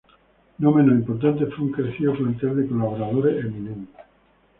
No 0.57 0.71
menos 0.71 0.95
importante 0.95 1.45
fue 1.45 1.65
un 1.65 1.71
crecido 1.71 2.17
plantel 2.17 2.57
de 2.57 2.67
colaboradores 2.67 3.45
eminentes. 3.45 3.95